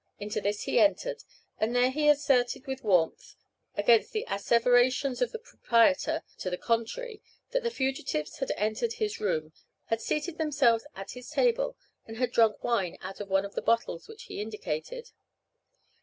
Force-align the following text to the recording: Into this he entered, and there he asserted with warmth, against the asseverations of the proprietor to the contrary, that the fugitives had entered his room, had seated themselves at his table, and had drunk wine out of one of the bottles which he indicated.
Into 0.17 0.41
this 0.41 0.63
he 0.63 0.79
entered, 0.79 1.23
and 1.59 1.75
there 1.75 1.91
he 1.91 2.09
asserted 2.09 2.65
with 2.65 2.83
warmth, 2.83 3.35
against 3.77 4.13
the 4.13 4.25
asseverations 4.27 5.21
of 5.21 5.31
the 5.31 5.37
proprietor 5.37 6.23
to 6.39 6.49
the 6.49 6.57
contrary, 6.57 7.21
that 7.51 7.61
the 7.61 7.69
fugitives 7.69 8.39
had 8.39 8.49
entered 8.57 8.93
his 8.93 9.19
room, 9.19 9.53
had 9.89 10.01
seated 10.01 10.39
themselves 10.39 10.87
at 10.95 11.11
his 11.11 11.29
table, 11.29 11.77
and 12.07 12.17
had 12.17 12.31
drunk 12.31 12.63
wine 12.63 12.97
out 13.01 13.19
of 13.19 13.29
one 13.29 13.45
of 13.45 13.53
the 13.53 13.61
bottles 13.61 14.07
which 14.07 14.23
he 14.23 14.41
indicated. 14.41 15.11